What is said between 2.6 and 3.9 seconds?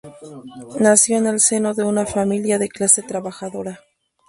clase trabajadora.